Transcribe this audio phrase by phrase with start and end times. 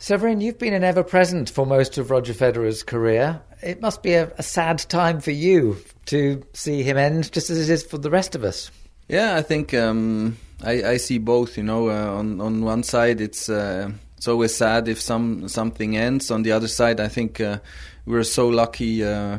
[0.00, 3.42] Severin, you've been an ever present for most of Roger Federer's career.
[3.60, 7.68] It must be a, a, sad time for you to see him end, just as
[7.68, 8.70] it is for the rest of us.
[9.08, 11.56] Yeah, I think um, I, I, see both.
[11.56, 15.96] You know, uh, on on one side, it's uh, it's always sad if some something
[15.96, 16.30] ends.
[16.30, 17.58] On the other side, I think uh,
[18.06, 19.38] we're so lucky, uh,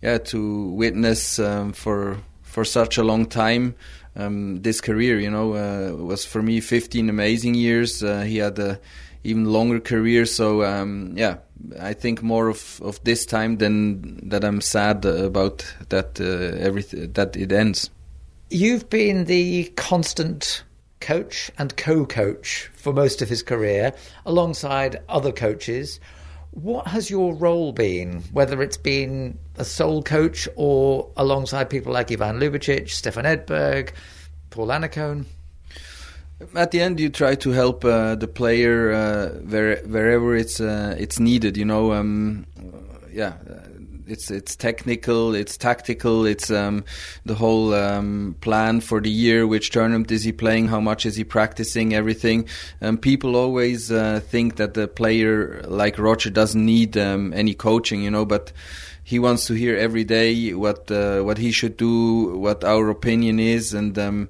[0.00, 3.74] yeah, to witness um, for for such a long time
[4.14, 5.18] um, this career.
[5.18, 8.00] You know, uh, was for me 15 amazing years.
[8.00, 8.78] Uh, he had a
[9.24, 10.26] even longer career.
[10.26, 11.38] So um, yeah,
[11.80, 17.12] I think more of, of this time than that I'm sad about that uh, everything
[17.12, 17.90] that it ends.
[18.50, 20.64] You've been the constant
[21.00, 23.92] coach and co-coach for most of his career,
[24.26, 26.00] alongside other coaches.
[26.50, 32.10] What has your role been, whether it's been a sole coach or alongside people like
[32.10, 33.90] Ivan Lubicic, Stefan Edberg,
[34.50, 35.26] Paul Annacone?
[36.54, 40.94] At the end, you try to help uh, the player uh, where, wherever it's uh,
[40.96, 41.56] it's needed.
[41.56, 42.46] You know, um,
[43.12, 43.34] yeah,
[44.06, 46.84] it's it's technical, it's tactical, it's um,
[47.26, 49.48] the whole um, plan for the year.
[49.48, 50.68] Which tournament is he playing?
[50.68, 51.92] How much is he practicing?
[51.92, 52.48] Everything.
[52.80, 58.02] Um, people always uh, think that the player like Roger doesn't need um, any coaching,
[58.02, 58.52] you know, but
[59.02, 63.40] he wants to hear every day what uh, what he should do, what our opinion
[63.40, 64.28] is, and um,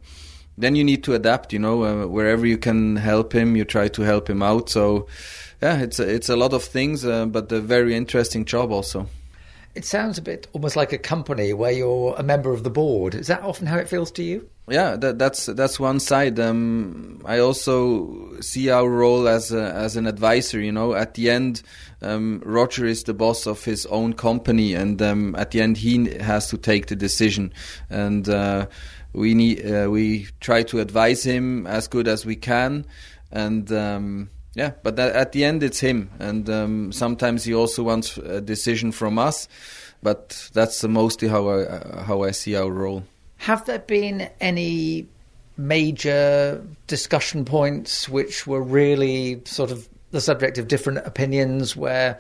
[0.59, 1.53] then you need to adapt.
[1.53, 4.69] You know, uh, wherever you can help him, you try to help him out.
[4.69, 5.07] So,
[5.63, 9.07] yeah, it's a, it's a lot of things, uh, but a very interesting job also.
[9.75, 13.15] It sounds a bit almost like a company where you're a member of the board.
[13.15, 14.49] Is that often how it feels to you?
[14.69, 16.39] Yeah, that, that's that's one side.
[16.41, 20.61] Um, I also see our role as a, as an advisor.
[20.61, 21.63] You know, at the end,
[22.03, 26.11] um, Roger is the boss of his own company, and um, at the end, he
[26.21, 27.53] has to take the decision.
[27.89, 28.67] And uh,
[29.13, 32.87] we need uh, we try to advise him as good as we can,
[33.31, 34.73] and um, yeah.
[34.83, 38.93] But that, at the end, it's him, and um, sometimes he also wants a decision
[38.93, 39.49] from us.
[40.03, 43.05] But that's mostly how I how I see our role.
[43.39, 45.07] Have there been any
[45.57, 52.19] major discussion points which were really sort of the subject of different opinions where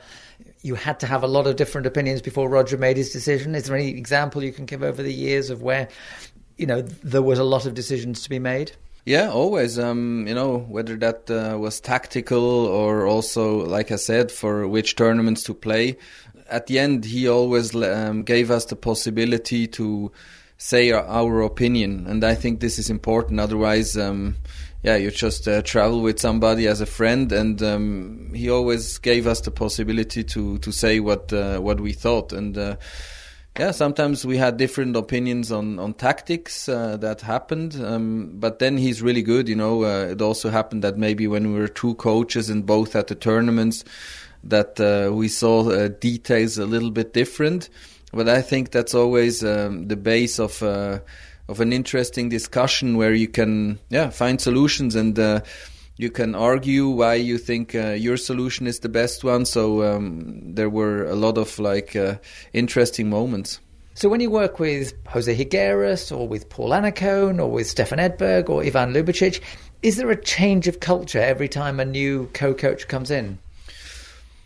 [0.62, 3.54] you had to have a lot of different opinions before Roger made his decision.
[3.54, 5.88] Is there any example you can give over the years of where
[6.58, 8.72] you know, there was a lot of decisions to be made.
[9.04, 9.78] Yeah, always.
[9.78, 14.96] Um, you know, whether that uh, was tactical or also, like I said, for which
[14.96, 15.96] tournaments to play.
[16.50, 20.12] At the end, he always um, gave us the possibility to
[20.58, 23.38] say our, our, opinion, and I think this is important.
[23.38, 24.36] Otherwise, um,
[24.82, 29.26] yeah, you just uh, travel with somebody as a friend, and um, he always gave
[29.26, 32.76] us the possibility to to say what uh, what we thought, and uh,
[33.58, 38.78] yeah, sometimes we had different opinions on on tactics uh, that happened, um, but then
[38.78, 39.48] he's really good.
[39.48, 42.94] You know, uh, it also happened that maybe when we were two coaches and both
[42.94, 43.84] at the tournaments,
[44.44, 47.68] that uh, we saw uh, details a little bit different.
[48.12, 51.00] But I think that's always um, the base of uh,
[51.48, 55.40] of an interesting discussion where you can yeah find solutions and uh,
[55.98, 59.44] you can argue why you think uh, your solution is the best one.
[59.44, 62.18] So um, there were a lot of like uh,
[62.52, 63.60] interesting moments.
[63.94, 68.48] So when you work with Jose Higueras or with Paul Annacone or with Stefan Edberg
[68.48, 69.40] or Ivan Lubicic,
[69.82, 73.38] is there a change of culture every time a new co-coach comes in?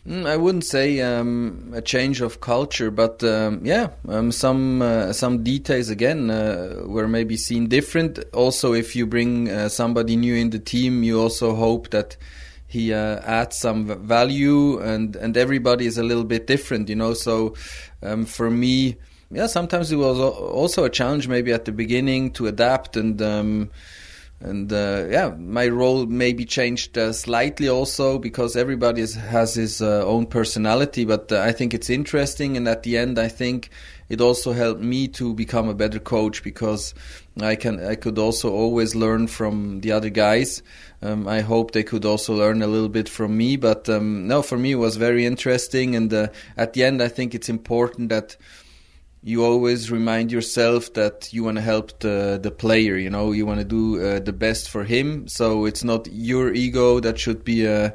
[0.07, 5.13] Mm, I wouldn't say um, a change of culture, but um, yeah, um, some uh,
[5.13, 8.19] some details again uh, were maybe seen different.
[8.33, 12.17] Also, if you bring uh, somebody new in the team, you also hope that
[12.67, 17.15] he uh, adds some value, and and everybody is a little bit different, you know.
[17.15, 17.55] So
[18.03, 18.97] um, for me,
[19.31, 23.71] yeah, sometimes it was also a challenge, maybe at the beginning, to adapt and um,
[24.43, 30.05] and uh, yeah, my role maybe changed uh, slightly also because everybody has his uh,
[30.05, 31.05] own personality.
[31.05, 33.71] But uh, I think it's interesting, and at the end, I think
[34.09, 36.93] it also helped me to become a better coach because
[37.41, 40.63] I can I could also always learn from the other guys.
[41.01, 43.57] Um, I hope they could also learn a little bit from me.
[43.57, 47.09] But um, no, for me, it was very interesting, and uh, at the end, I
[47.09, 48.37] think it's important that
[49.25, 52.97] you always remind yourself that you want to help the the player.
[52.97, 55.29] You know, you want to do uh, the best for him.
[55.29, 57.91] So it's not your ego that should be uh,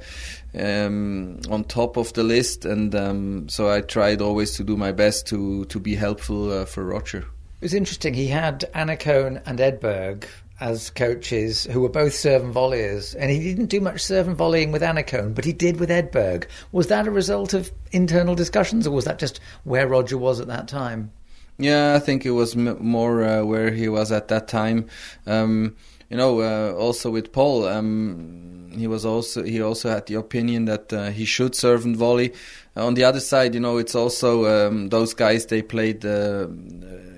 [0.58, 2.66] um, on top of the list.
[2.66, 6.66] And um, so I tried always to do my best to to be helpful uh,
[6.66, 7.20] for Roger.
[7.20, 8.14] It was interesting.
[8.14, 10.26] He had Annacone and Edberg
[10.60, 14.38] as coaches who were both serve and volleyers, and he didn't do much serve and
[14.38, 16.48] volleying with Annacone, but he did with Edberg.
[16.72, 20.48] Was that a result of internal discussions, or was that just where Roger was at
[20.48, 21.12] that time?
[21.58, 24.88] Yeah, I think it was m- more uh, where he was at that time.
[25.26, 25.76] Um,
[26.10, 30.66] you know, uh, also with Paul, um, he was also he also had the opinion
[30.66, 32.34] that uh, he should serve and volley.
[32.76, 36.48] On the other side, you know, it's also um, those guys they played uh,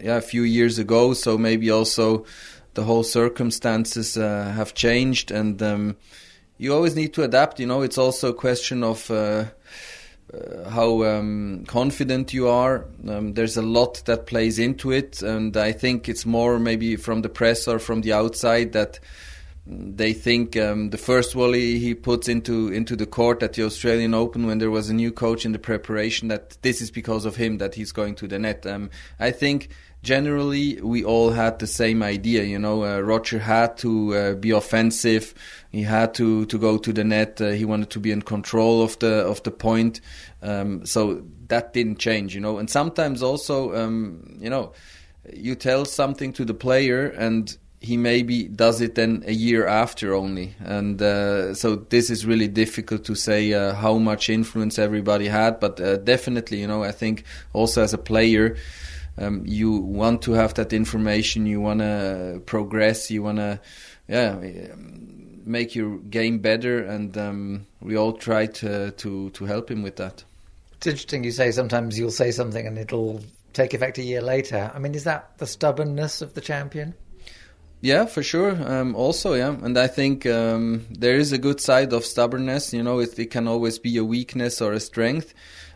[0.02, 2.26] yeah a few years ago, so maybe also
[2.76, 5.98] the whole circumstances uh, have changed, and um,
[6.58, 7.60] you always need to adapt.
[7.60, 9.12] You know, it's also a question of.
[10.32, 12.86] Uh, how um, confident you are.
[13.08, 17.24] Um, there's a lot that plays into it, and I think it's more maybe from
[17.24, 19.00] the press or from the outside that
[19.72, 24.16] they think um, the first volley he puts into into the court at the Australian
[24.16, 27.36] Open when there was a new coach in the preparation that this is because of
[27.36, 28.66] him that he's going to the net.
[28.66, 28.90] Um,
[29.20, 29.70] I think
[30.02, 32.44] generally we all had the same idea.
[32.44, 35.36] You know, uh, Roger had to uh, be offensive.
[35.72, 37.40] He had to, to go to the net.
[37.40, 40.02] Uh, he wanted to be in control of the of the point.
[40.42, 42.34] Um, so that didn't change.
[42.34, 44.74] You know, and sometimes also, um, you know,
[45.32, 50.14] you tell something to the player and he maybe does it then a year after
[50.14, 55.28] only and uh, so this is really difficult to say uh, how much influence everybody
[55.28, 57.24] had but uh, definitely you know i think
[57.54, 58.58] also as a player
[59.20, 63.60] um, you want to have that information, you want to progress, you want to,
[64.08, 64.40] yeah,
[65.46, 69.98] make your game better, and um, we all try to, to to help him with
[69.98, 70.24] that.
[70.78, 73.22] It's interesting you say sometimes you'll say something and it'll
[73.52, 74.72] take effect a year later.
[74.74, 76.94] I mean, is that the stubbornness of the champion?
[77.82, 78.58] Yeah, for sure.
[78.70, 82.74] Um, also, yeah, and I think um, there is a good side of stubbornness.
[82.74, 85.34] You know, it, it, can always be a weakness or a strength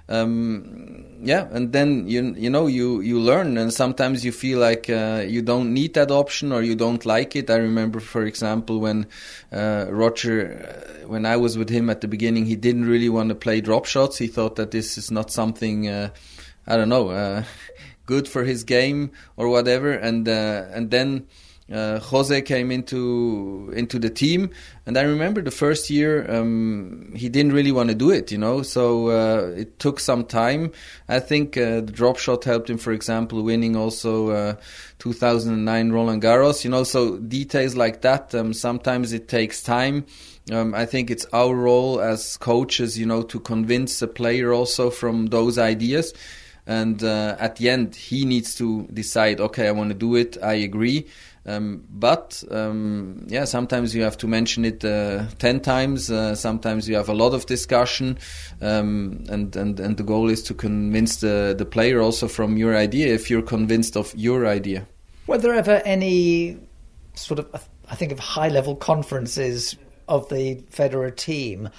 [0.09, 4.89] um, yeah, and then you you know you you learn, and sometimes you feel like
[4.89, 7.49] uh, you don't need that option or you don't like it.
[7.49, 9.07] I remember, for example, when
[9.53, 13.29] uh, Roger, uh, when I was with him at the beginning, he didn't really want
[13.29, 14.17] to play drop shots.
[14.17, 16.09] He thought that this is not something uh,
[16.67, 17.43] I don't know uh,
[18.05, 21.27] good for his game or whatever, and and then
[21.71, 24.49] uh, Jose came into into the team,
[24.85, 28.37] and I remember the first year um, he didn't really want to do it, you
[28.37, 28.63] know.
[28.63, 30.73] So uh, it took some time.
[31.07, 34.55] I think uh, the drop shot helped him, for example, winning also uh,
[34.99, 36.83] 2009 Roland Garros, you know.
[36.83, 40.05] So details like that, um, sometimes it takes time.
[40.51, 44.89] Um, I think it's our role as coaches, you know, to convince the player also
[44.89, 46.13] from those ideas.
[46.65, 49.39] And uh, at the end, he needs to decide.
[49.39, 50.37] Okay, I want to do it.
[50.41, 51.07] I agree
[51.45, 56.09] um, but um, yeah, sometimes you have to mention it uh, ten times.
[56.09, 58.17] Uh, sometimes you have a lot of discussion,
[58.61, 62.75] um, and and and the goal is to convince the the player also from your
[62.75, 63.13] idea.
[63.13, 64.87] If you're convinced of your idea,
[65.27, 66.59] were there ever any
[67.15, 69.75] sort of I think of high level conferences
[70.07, 71.69] of the Federer team?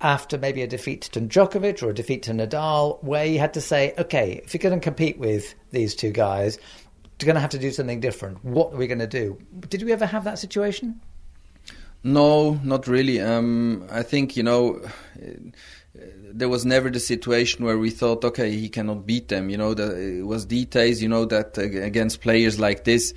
[0.00, 3.60] After maybe a defeat to Djokovic or a defeat to Nadal, where you had to
[3.62, 6.58] say, okay, if you're going to compete with these two guys,
[7.24, 8.44] going to have to do something different.
[8.44, 9.38] What are we going to do?
[9.68, 11.00] Did we ever have that situation?
[12.02, 13.20] No, not really.
[13.20, 14.80] Um, I think you know.
[16.34, 19.48] there was never the situation where we thought, okay, he cannot beat them.
[19.48, 21.00] You know, the, it was details.
[21.00, 23.14] You know that against players like this,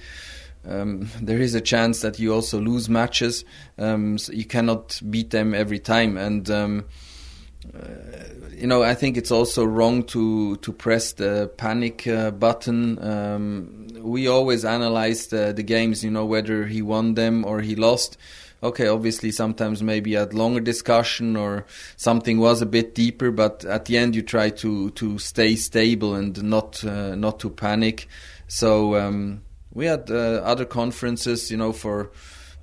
[0.65, 3.45] um, there is a chance that you also lose matches.
[3.77, 6.86] Um, so you cannot beat them every time, and um,
[7.74, 7.88] uh,
[8.51, 13.00] you know, I think it's also wrong to to press the panic uh, button.
[14.01, 18.17] We always analyzed the, the, games, you know, whether he won them or he lost.
[18.63, 21.65] Okay, obviously, sometimes maybe had longer discussion or
[21.95, 26.16] something was a bit deeper, but at the end, you try to to stay stable
[26.16, 28.07] and not uh, not to panic.
[28.47, 32.11] So um, we had uh, other conferences, you know, for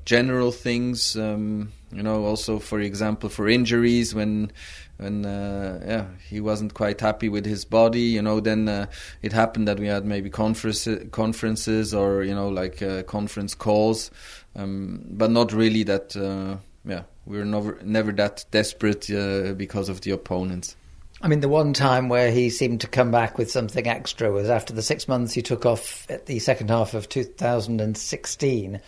[0.05, 1.17] general things.
[1.17, 4.51] Um, you know, also for example, for injuries when
[4.99, 8.87] when uh, yeah he wasn't quite happy with his body you know then uh,
[9.23, 14.11] it happened that we had maybe conference, conferences or you know like uh, conference calls
[14.57, 16.57] um, but not really that uh,
[16.89, 20.77] yeah we were never never that desperate uh, because of the opponents
[21.23, 24.51] I mean, the one time where he seemed to come back with something extra was
[24.51, 28.81] after the six months he took off at the second half of 2016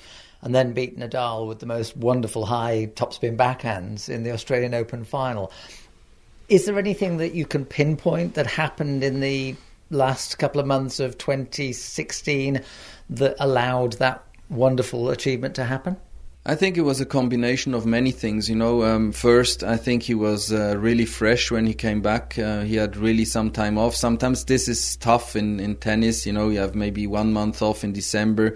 [0.42, 5.04] and then beat Nadal with the most wonderful high topspin backhands in the Australian Open
[5.04, 5.50] final.
[6.48, 9.56] Is there anything that you can pinpoint that happened in the
[9.90, 12.60] last couple of months of 2016
[13.10, 15.96] that allowed that wonderful achievement to happen?
[16.48, 18.48] I think it was a combination of many things.
[18.48, 22.38] You know, um, first, I think he was uh, really fresh when he came back.
[22.38, 23.96] Uh, he had really some time off.
[23.96, 26.24] Sometimes this is tough in, in tennis.
[26.24, 28.54] You know, you have maybe one month off in December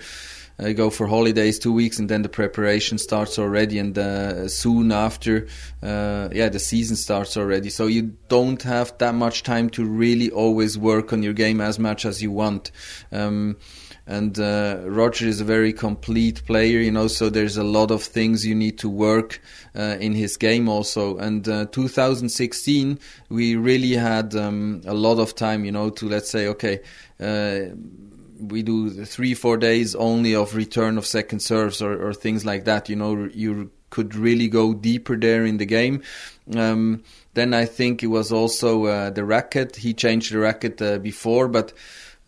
[0.60, 4.92] uh, go for holidays two weeks, and then the preparation starts already, and uh, soon
[4.92, 5.46] after,
[5.82, 7.70] uh, yeah, the season starts already.
[7.70, 11.78] So you don't have that much time to really always work on your game as
[11.78, 12.70] much as you want.
[13.10, 13.56] Um,
[14.06, 17.06] and uh, Roger is a very complete player, you know.
[17.06, 19.40] So there's a lot of things you need to work
[19.76, 21.16] uh, in his game also.
[21.18, 22.98] And uh, 2016,
[23.28, 26.80] we really had um, a lot of time, you know, to let's say, okay,
[27.20, 27.74] uh,
[28.40, 32.64] we do three four days only of return of second serves or, or things like
[32.64, 32.88] that.
[32.88, 36.02] You know, you could really go deeper there in the game.
[36.56, 37.02] Um,
[37.34, 39.76] then I think it was also uh, the racket.
[39.76, 41.72] He changed the racket uh, before, but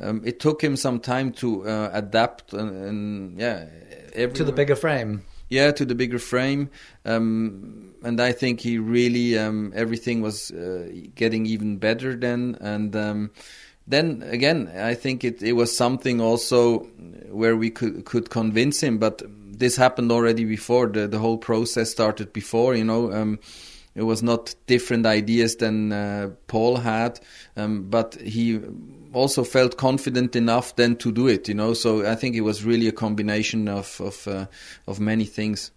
[0.03, 3.67] um, it took him some time to uh, adapt and, and yeah
[4.15, 6.71] every, to the bigger frame yeah to the bigger frame
[7.05, 12.97] um, and i think he really um, everything was uh, getting even better then and
[12.97, 13.31] um,
[13.87, 16.81] then again i think it, it was something also
[17.31, 21.91] where we could could convince him but this happened already before the the whole process
[21.91, 23.39] started before you know um,
[23.95, 27.21] it was not different ideas than uh, Paul had,
[27.57, 28.59] um, but he
[29.13, 31.47] also felt confident enough then to do it.
[31.47, 34.47] You know, so I think it was really a combination of of uh,
[34.87, 35.71] of many things.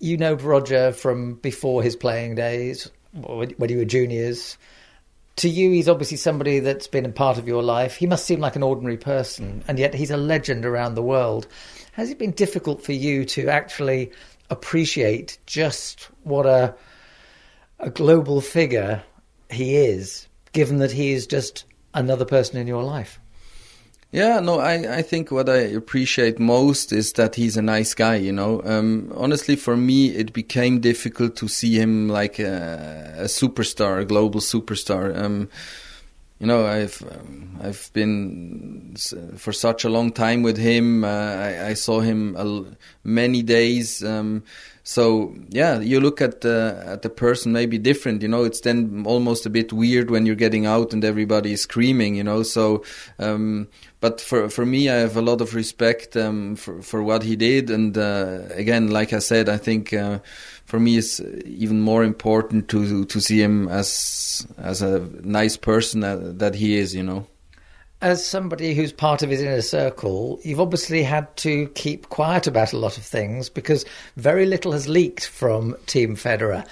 [0.00, 4.58] You know Roger from before his playing days, when you were juniors.
[5.36, 7.96] To you, he's obviously somebody that's been a part of your life.
[7.96, 9.68] He must seem like an ordinary person, mm.
[9.68, 11.46] and yet he's a legend around the world.
[11.92, 14.12] Has it been difficult for you to actually
[14.50, 16.74] appreciate just what a
[17.82, 19.02] a global figure
[19.50, 23.20] he is, given that he is just another person in your life.
[24.12, 28.16] Yeah, no, I, I think what I appreciate most is that he's a nice guy,
[28.16, 28.62] you know.
[28.62, 34.04] Um, honestly, for me, it became difficult to see him like a, a superstar, a
[34.04, 35.16] global superstar.
[35.16, 35.48] Um,
[36.40, 38.96] you know, I've um, I've been
[39.38, 41.04] for such a long time with him.
[41.04, 44.04] Uh, I, I, saw him many days.
[44.04, 44.42] Um,
[44.84, 48.20] so yeah, you look at the at the person maybe different.
[48.22, 51.62] You know, it's then almost a bit weird when you're getting out and everybody is
[51.62, 52.16] screaming.
[52.16, 52.82] You know, so
[53.20, 53.68] um,
[54.00, 57.36] but for for me, I have a lot of respect um, for for what he
[57.36, 57.70] did.
[57.70, 60.18] And uh, again, like I said, I think uh,
[60.64, 66.00] for me it's even more important to to see him as as a nice person
[66.00, 66.92] that, that he is.
[66.92, 67.26] You know
[68.02, 72.72] as somebody who's part of his inner circle, you've obviously had to keep quiet about
[72.72, 73.84] a lot of things because
[74.16, 76.66] very little has leaked from Team Federer.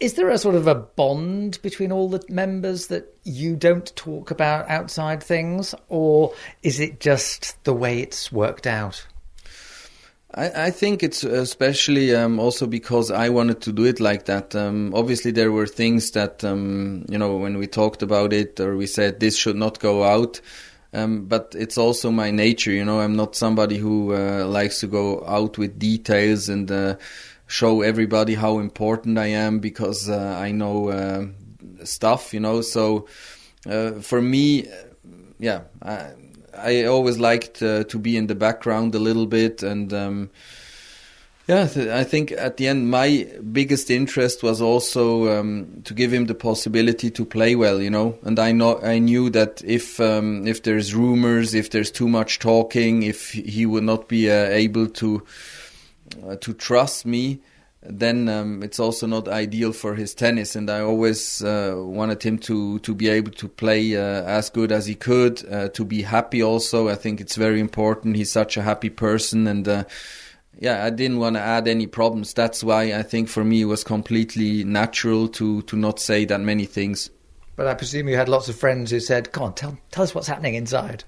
[0.00, 4.30] Is there a sort of a bond between all the members that you don't talk
[4.32, 9.06] about outside things, or is it just the way it's worked out?
[10.34, 14.54] I, I think it's especially um, also because I wanted to do it like that.
[14.54, 18.76] Um, obviously, there were things that um, you know when we talked about it or
[18.76, 20.40] we said this should not go out.
[20.94, 23.00] Um, but it's also my nature, you know.
[23.00, 26.96] I'm not somebody who uh, likes to go out with details and uh,
[27.46, 31.26] show everybody how important I am because uh, I know uh,
[31.84, 32.60] stuff, you know.
[32.60, 33.06] So
[33.66, 34.68] uh, for me,
[35.38, 36.10] yeah, I,
[36.62, 40.30] I always liked uh, to be in the background a little bit, and um,
[41.48, 46.26] yeah, I think at the end my biggest interest was also um, to give him
[46.26, 48.16] the possibility to play well, you know.
[48.22, 52.38] And I know I knew that if um, if there's rumors, if there's too much
[52.38, 55.22] talking, if he would not be uh, able to
[56.26, 57.40] uh, to trust me,
[57.84, 60.54] then um, it's also not ideal for his tennis.
[60.54, 64.70] And I always uh, wanted him to to be able to play uh, as good
[64.70, 66.42] as he could, uh, to be happy.
[66.42, 68.16] Also, I think it's very important.
[68.16, 69.84] He's such a happy person, and uh,
[70.58, 72.34] yeah, I didn't want to add any problems.
[72.34, 76.40] That's why I think for me it was completely natural to to not say that
[76.40, 77.10] many things.
[77.56, 80.14] But I presume you had lots of friends who said, "Come on, tell tell us
[80.14, 81.04] what's happening inside."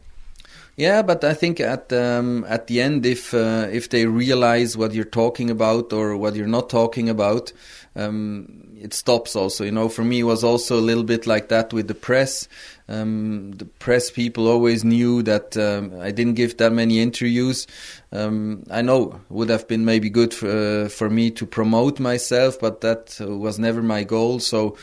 [0.76, 4.93] Yeah, but I think at um, at the end, if uh, if they realize what
[4.93, 7.52] you're talking about or what you're not talking about,
[7.95, 9.37] um, it stops.
[9.37, 11.95] Also, you know, for me, it was also a little bit like that with the
[11.95, 12.49] press.
[12.88, 17.69] Um, the press people always knew that um, I didn't give that many interviews.
[18.11, 20.49] Um, I know would have been maybe good for
[20.85, 24.40] uh, for me to promote myself, but that was never my goal.
[24.40, 24.76] So.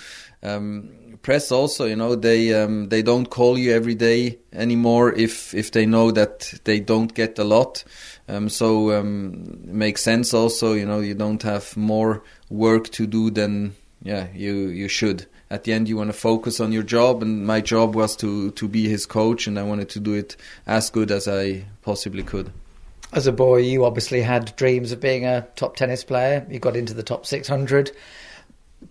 [0.43, 5.53] Um, press also, you know, they um, they don't call you every day anymore if
[5.53, 7.83] if they know that they don't get a lot.
[8.27, 13.29] Um, so um, makes sense also, you know, you don't have more work to do
[13.29, 15.25] than yeah you you should.
[15.49, 18.51] At the end, you want to focus on your job, and my job was to
[18.51, 22.23] to be his coach, and I wanted to do it as good as I possibly
[22.23, 22.51] could.
[23.13, 26.47] As a boy, you obviously had dreams of being a top tennis player.
[26.49, 27.91] You got into the top 600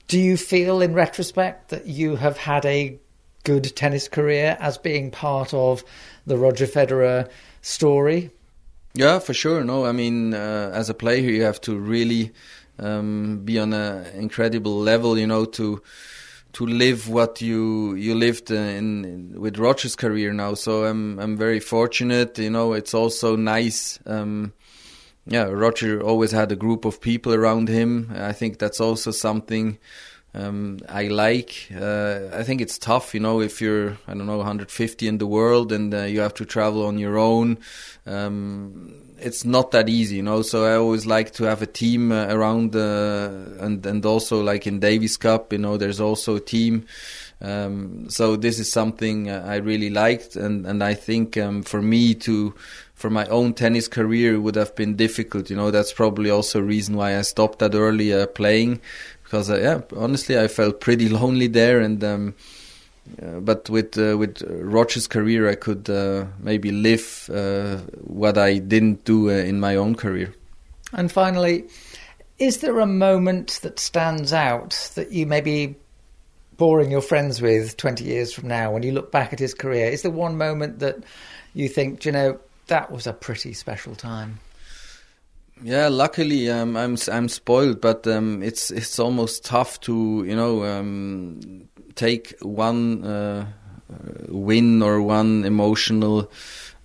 [0.09, 2.99] do you feel, in retrospect, that you have had a
[3.45, 5.83] good tennis career as being part of
[6.27, 7.29] the Roger Federer
[7.63, 8.31] story?
[8.95, 9.65] Yeah, for sure.
[9.65, 12.33] No, I mean, uh, as a player, you have to really
[12.79, 15.83] um, be on an incredible level, you know, to
[16.53, 20.55] to live what you you lived in, in, with Roger's career now.
[20.55, 22.39] So I'm I'm very fortunate.
[22.39, 24.01] You know, it's also nice.
[24.07, 24.53] Um,
[25.27, 28.13] yeah, Roger always had a group of people around him.
[28.15, 29.79] I think that's also something
[30.35, 31.69] um, I like.
[31.75, 35.27] Uh, I think it's tough, you know, if you're I don't know 150 in the
[35.27, 37.59] world and uh, you have to travel on your own.
[38.07, 40.43] Um, it's not that easy, you know.
[40.43, 44.67] So I always like to have a team uh, around, uh, and and also like
[44.67, 46.87] in Davis Cup, you know, there's also a team.
[47.43, 52.15] Um, so this is something I really liked, and and I think um, for me
[52.17, 52.55] to
[53.01, 55.49] for my own tennis career it would have been difficult.
[55.49, 58.81] You know, that's probably also a reason why I stopped that early uh, playing
[59.25, 62.35] because uh, yeah, honestly, I felt pretty lonely there, and um,
[63.41, 69.05] but with uh, with Roger's career, I could uh, maybe live uh, what I didn't
[69.05, 70.35] do in my own career.
[70.93, 71.65] And finally,
[72.39, 75.77] is there a moment that stands out that you may be
[76.57, 79.87] boring your friends with 20 years from now when you look back at his career?
[79.87, 80.99] Is there one moment that
[81.55, 82.39] you think, you know,
[82.71, 84.41] that was a pretty special time?
[85.63, 90.65] Yeah, luckily um, I'm I'm spoiled, but um, it's it's almost tough to you know
[90.65, 93.47] um, take one uh,
[94.29, 96.31] win or one emotional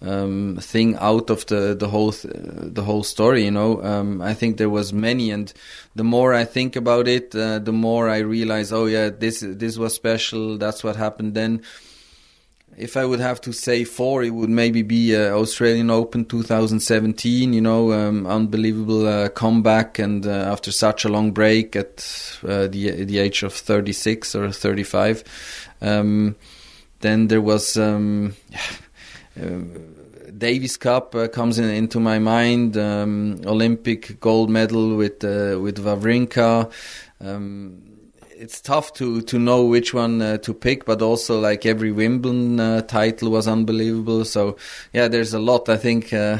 [0.02, 3.46] um, thing out of the the whole th- the whole story.
[3.46, 5.54] You know, um, I think there was many, and
[5.96, 9.78] the more I think about it, uh, the more I realize, oh yeah, this this
[9.78, 10.58] was special.
[10.58, 11.62] That's what happened then
[12.78, 17.54] if I would have to say four, it would maybe be uh, Australian Open 2017.
[17.54, 22.68] You know, um, unbelievable uh, comeback, and uh, after such a long break at uh,
[22.68, 25.24] the the age of 36 or 35,
[25.82, 26.36] um,
[27.02, 27.78] then there was.
[27.78, 28.36] Um,
[29.42, 29.60] uh,
[30.38, 32.76] Davis Cup uh, comes in, into my mind.
[32.76, 36.70] Um, Olympic gold medal with with Wawrinka.
[38.38, 42.60] It's tough to to know which one uh, to pick, but also like every Wimbledon
[42.60, 44.26] uh, title was unbelievable.
[44.26, 44.58] So
[44.94, 45.70] yeah, there's a lot.
[45.70, 46.40] I think uh,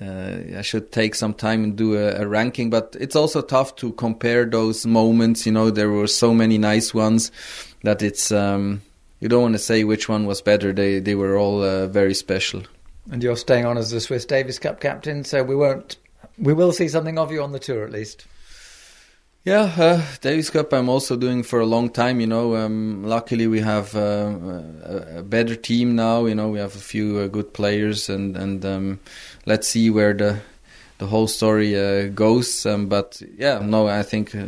[0.00, 3.76] uh I should take some time and do a, a, ranking, but it's also tough
[3.76, 5.46] to compare those moments.
[5.46, 7.30] You know, there were so many nice ones
[7.84, 8.82] that it's um,
[9.20, 10.72] you don't want to say which one was better.
[10.72, 12.62] They they were all uh, very special.
[13.10, 15.96] And you're staying on as the Swiss Davis Cup captain, so we won't.
[16.38, 18.26] We will see something of you on the tour at least.
[19.44, 22.18] Yeah, uh, Davis Cup I'm also doing for a long time.
[22.18, 24.32] You know, um, luckily we have uh,
[24.82, 26.24] a, a, better team now.
[26.24, 29.00] You know, we have a few uh, good players, and and um,
[29.44, 30.40] let's see where the
[30.96, 32.64] the whole story uh, goes.
[32.64, 34.46] Um, but yeah, no, I think uh,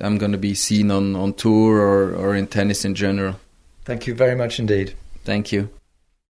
[0.00, 3.36] I'm going to be seen on on tour or or in tennis in general.
[3.84, 4.94] Thank you very much indeed.
[5.24, 5.68] Thank you.